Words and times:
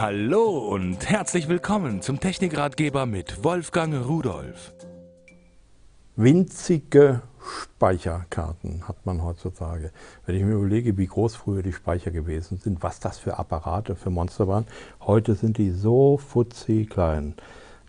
Hallo 0.00 0.58
und 0.58 1.10
herzlich 1.10 1.48
willkommen 1.48 2.02
zum 2.02 2.20
Technikratgeber 2.20 3.04
mit 3.04 3.42
Wolfgang 3.42 4.06
Rudolf. 4.06 4.72
Winzige 6.14 7.22
Speicherkarten 7.44 8.86
hat 8.86 9.04
man 9.04 9.24
heutzutage. 9.24 9.90
Wenn 10.24 10.36
ich 10.36 10.44
mir 10.44 10.52
überlege, 10.52 10.96
wie 10.96 11.08
groß 11.08 11.34
früher 11.34 11.64
die 11.64 11.72
Speicher 11.72 12.12
gewesen 12.12 12.58
sind, 12.58 12.80
was 12.80 13.00
das 13.00 13.18
für 13.18 13.40
Apparate, 13.40 13.96
für 13.96 14.10
Monster 14.10 14.46
waren, 14.46 14.66
heute 15.00 15.34
sind 15.34 15.58
die 15.58 15.72
so 15.72 16.16
futzi 16.16 16.86
klein, 16.88 17.34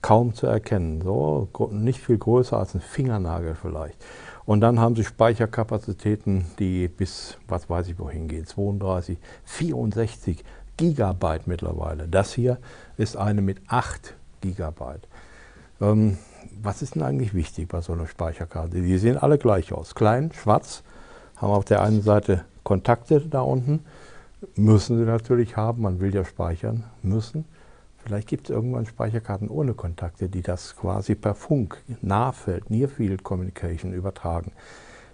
kaum 0.02 0.34
zu 0.34 0.48
erkennen, 0.48 1.04
so 1.04 1.48
nicht 1.70 2.00
viel 2.00 2.18
größer 2.18 2.57
als 2.57 2.73
ein 2.73 2.82
Fingernagel 2.82 3.54
vielleicht. 3.54 4.04
Und 4.46 4.62
dann 4.62 4.80
haben 4.80 4.96
sie 4.96 5.04
Speicherkapazitäten, 5.04 6.46
die 6.57 6.88
bis, 6.88 7.38
was 7.48 7.70
weiß 7.70 7.88
ich 7.89 8.00
wohin 8.00 8.28
gehen, 8.28 8.48
32, 8.48 9.20
64 9.44 10.44
Gigabyte 10.80 11.46
mittlerweile. 11.46 12.07
Das 12.07 12.31
hier 12.31 12.58
ist 12.95 13.17
eine 13.17 13.41
mit 13.41 13.59
8 13.67 14.16
Gigabyte. 14.40 15.09
Ähm, 15.81 16.17
was 16.62 16.81
ist 16.81 16.95
denn 16.95 17.02
eigentlich 17.02 17.34
wichtig 17.34 17.67
bei 17.67 17.81
so 17.81 17.91
einer 17.91 18.08
Speicherkarte? 18.08 18.81
Die 18.81 18.98
sehen 18.98 19.18
alle 19.18 19.38
gleich 19.38 19.73
aus. 19.73 19.94
Klein, 19.94 20.31
schwarz, 20.31 20.84
haben 21.35 21.52
auf 21.52 21.66
der 21.66 21.81
einen 21.81 22.02
Seite 22.02 22.45
Kontakte 22.63 23.20
da 23.20 23.41
unten. 23.41 23.84
Müssen 24.55 24.98
sie 24.98 25.04
natürlich 25.04 25.57
haben, 25.57 25.81
man 25.81 25.99
will 25.99 26.16
ja 26.16 26.23
speichern, 26.23 26.85
müssen. 27.04 27.43
Vielleicht 27.98 28.30
gibt 28.30 28.49
es 28.49 28.55
irgendwann 28.55 28.85
Speicherkarten 28.85 29.49
ohne 29.49 29.73
Kontakte, 29.73 30.30
die 30.30 30.41
das 30.41 30.77
quasi 30.77 31.16
per 31.16 31.35
Funk, 31.35 31.84
Nahfeld, 32.02 32.70
Near 32.70 32.88
Field 32.88 33.26
Communication 33.26 33.91
übertragen. 33.91 34.54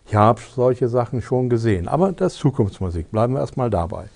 Ich 0.05 0.13
habe 0.13 0.39
solche 0.55 0.89
Sachen 0.89 1.23
schon 1.23 1.49
gesehen, 1.49 1.87
aber 1.87 2.11
das 2.11 2.33
ist 2.33 2.39
Zukunftsmusik. 2.39 3.09
Bleiben 3.09 3.33
wir 3.33 3.39
erstmal 3.39 3.71
dabei. 3.71 4.09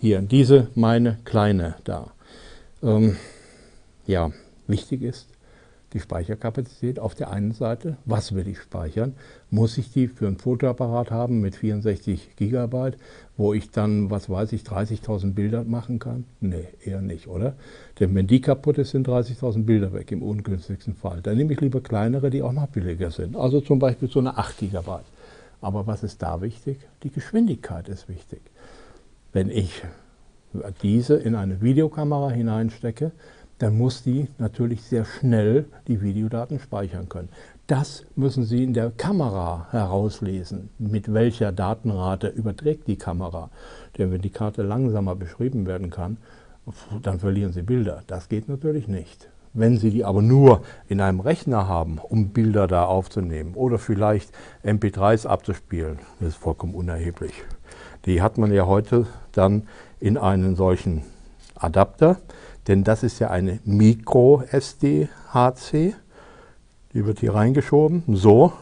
Hier, 0.00 0.22
diese 0.22 0.68
meine 0.74 1.18
kleine 1.24 1.74
da. 1.84 2.06
Ähm, 2.82 3.18
ja, 4.06 4.30
wichtig 4.66 5.02
ist 5.02 5.28
die 5.92 6.00
Speicherkapazität 6.00 6.98
auf 6.98 7.14
der 7.14 7.30
einen 7.30 7.52
Seite. 7.52 7.98
Was 8.06 8.34
will 8.34 8.48
ich 8.48 8.60
speichern? 8.60 9.12
Muss 9.50 9.76
ich 9.76 9.92
die 9.92 10.08
für 10.08 10.26
ein 10.26 10.38
Fotoapparat 10.38 11.10
haben 11.10 11.42
mit 11.42 11.54
64 11.54 12.30
Gigabyte, 12.36 12.96
wo 13.36 13.52
ich 13.52 13.72
dann, 13.72 14.10
was 14.10 14.30
weiß 14.30 14.54
ich, 14.54 14.62
30.000 14.62 15.34
Bilder 15.34 15.64
machen 15.64 15.98
kann? 15.98 16.24
Nee, 16.40 16.68
eher 16.82 17.02
nicht, 17.02 17.26
oder? 17.26 17.52
Denn 17.98 18.14
wenn 18.14 18.26
die 18.26 18.40
kaputt 18.40 18.78
ist, 18.78 18.92
sind 18.92 19.06
30.000 19.06 19.64
Bilder 19.64 19.92
weg 19.92 20.12
im 20.12 20.22
ungünstigsten 20.22 20.94
Fall. 20.94 21.20
Dann 21.20 21.36
nehme 21.36 21.52
ich 21.52 21.60
lieber 21.60 21.82
kleinere, 21.82 22.30
die 22.30 22.40
auch 22.40 22.52
noch 22.52 22.68
billiger 22.68 23.10
sind. 23.10 23.36
Also 23.36 23.60
zum 23.60 23.78
Beispiel 23.78 24.08
so 24.08 24.20
eine 24.20 24.38
8 24.38 24.60
Gigabyte. 24.60 25.04
Aber 25.60 25.86
was 25.86 26.02
ist 26.04 26.22
da 26.22 26.40
wichtig? 26.40 26.78
Die 27.02 27.10
Geschwindigkeit 27.10 27.86
ist 27.90 28.08
wichtig. 28.08 28.40
Wenn 29.32 29.50
ich 29.50 29.82
diese 30.82 31.14
in 31.14 31.34
eine 31.34 31.60
Videokamera 31.60 32.30
hineinstecke, 32.30 33.12
dann 33.58 33.76
muss 33.76 34.02
die 34.02 34.28
natürlich 34.38 34.82
sehr 34.82 35.04
schnell 35.04 35.66
die 35.86 36.00
Videodaten 36.00 36.58
speichern 36.58 37.08
können. 37.08 37.28
Das 37.66 38.04
müssen 38.16 38.42
Sie 38.42 38.64
in 38.64 38.72
der 38.72 38.90
Kamera 38.90 39.68
herauslesen, 39.70 40.70
mit 40.78 41.12
welcher 41.12 41.52
Datenrate 41.52 42.28
überträgt 42.28 42.88
die 42.88 42.96
Kamera. 42.96 43.50
Denn 43.98 44.10
wenn 44.10 44.22
die 44.22 44.30
Karte 44.30 44.62
langsamer 44.62 45.14
beschrieben 45.14 45.66
werden 45.66 45.90
kann, 45.90 46.16
dann 47.02 47.20
verlieren 47.20 47.52
Sie 47.52 47.62
Bilder. 47.62 48.02
Das 48.06 48.28
geht 48.28 48.48
natürlich 48.48 48.88
nicht. 48.88 49.28
Wenn 49.52 49.78
Sie 49.78 49.90
die 49.90 50.04
aber 50.04 50.22
nur 50.22 50.62
in 50.88 51.00
einem 51.00 51.18
Rechner 51.18 51.66
haben, 51.66 51.98
um 51.98 52.28
Bilder 52.28 52.68
da 52.68 52.84
aufzunehmen 52.84 53.54
oder 53.54 53.78
vielleicht 53.78 54.30
MP3s 54.64 55.26
abzuspielen, 55.26 55.98
das 56.20 56.28
ist 56.30 56.36
vollkommen 56.36 56.74
unerheblich. 56.74 57.32
Die 58.06 58.22
hat 58.22 58.38
man 58.38 58.52
ja 58.52 58.66
heute 58.66 59.06
dann 59.32 59.66
in 59.98 60.16
einen 60.16 60.54
solchen 60.54 61.02
Adapter, 61.56 62.18
denn 62.68 62.84
das 62.84 63.02
ist 63.02 63.18
ja 63.18 63.30
eine 63.30 63.58
Micro-SD-HC. 63.64 65.94
Die 66.92 67.06
wird 67.06 67.20
hier 67.20 67.34
reingeschoben, 67.34 68.04
so. 68.06 68.52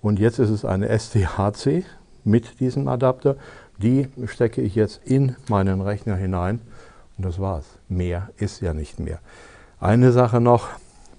Und 0.00 0.18
jetzt 0.18 0.40
ist 0.40 0.50
es 0.50 0.64
eine 0.64 0.88
SDHC 0.88 1.84
mit 2.24 2.58
diesem 2.60 2.88
Adapter. 2.88 3.36
Die 3.78 4.08
stecke 4.26 4.60
ich 4.60 4.74
jetzt 4.74 5.00
in 5.04 5.36
meinen 5.48 5.80
Rechner 5.80 6.16
hinein 6.16 6.60
und 7.16 7.24
das 7.24 7.38
war's. 7.38 7.78
Mehr 7.88 8.30
ist 8.36 8.60
ja 8.60 8.74
nicht 8.74 8.98
mehr. 8.98 9.20
Eine 9.82 10.12
Sache 10.12 10.40
noch, 10.40 10.68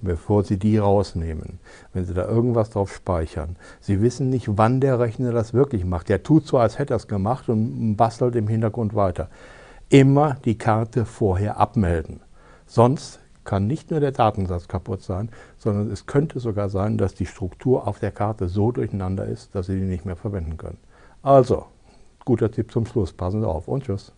bevor 0.01 0.46
Sie 0.46 0.57
die 0.57 0.78
rausnehmen, 0.78 1.59
wenn 1.91 2.06
Sie 2.06 2.13
da 2.13 2.25
irgendwas 2.25 2.69
drauf 2.69 2.94
speichern. 2.94 3.57
Sie 3.81 4.01
wissen 4.01 4.29
nicht, 4.29 4.57
wann 4.57 4.79
der 4.79 5.01
Rechner 5.01 5.34
das 5.34 5.53
wirklich 5.53 5.84
macht. 5.84 6.07
Der 6.07 6.24
tut 6.24 6.47
so, 6.47 6.57
als 6.57 6.79
hätte 6.79 6.94
er 6.94 6.96
es 6.96 7.09
gemacht 7.09 7.50
und 7.50 7.97
bastelt 7.97 8.38
im 8.38 8.47
Hintergrund 8.47 8.96
weiter. 8.96 9.28
Immer 9.90 10.38
die 10.46 10.57
Karte 10.57 11.03
vorher 11.03 11.57
abmelden. 11.57 12.22
Sonst 12.66 13.19
kann 13.44 13.68
nicht 13.68 13.91
nur 13.91 14.00
der 14.00 14.13
Datensatz 14.13 14.69
kaputt 14.69 15.01
sein, 15.01 15.30
sondern 15.57 15.91
es 15.91 16.06
könnte 16.06 16.40
sogar 16.40 16.69
sein, 16.69 16.97
dass 16.97 17.16
die 17.16 17.25
Struktur 17.25 17.85
auf 17.85 18.00
der 18.00 18.12
Karte 18.12 18.47
so 18.47 18.72
durcheinander 18.72 19.25
ist, 19.25 19.53
dass 19.56 19.66
Sie 19.66 19.78
die 19.78 19.85
nicht 19.85 20.06
mehr 20.06 20.16
verwenden 20.16 20.56
können. 20.56 20.78
Also, 21.22 21.66
guter 22.24 22.50
Tipp 22.50 22.72
zum 22.72 22.85
Schluss. 22.85 23.12
Passen 23.12 23.41
Sie 23.41 23.47
auf 23.47 23.68
und 23.68 23.84
tschüss. 23.84 24.13